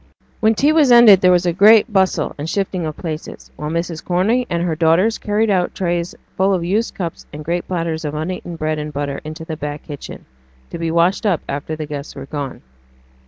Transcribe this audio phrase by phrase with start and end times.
[0.39, 4.03] When tea was ended there was a great bustle and shifting of places, while Mrs.
[4.03, 8.15] Corney and her daughters carried out trays full of used cups, and great platters of
[8.15, 10.25] uneaten bread and butter into the back kitchen,
[10.71, 12.63] to be washed up after the guests were gone.